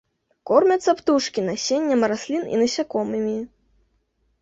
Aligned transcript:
Кормяцца 0.51 0.95
птушкі 1.01 1.45
насеннем 1.49 2.01
раслін 2.15 2.43
і 2.57 2.61
насякомымі. 2.65 3.39